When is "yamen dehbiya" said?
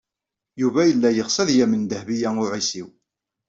1.57-2.29